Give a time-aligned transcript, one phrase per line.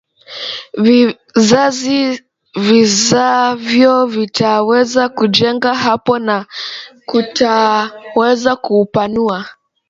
[0.83, 2.19] vizazi
[2.67, 6.45] vizavyo vitaweza kujenga hapo na
[7.07, 9.45] tukaweza kupanua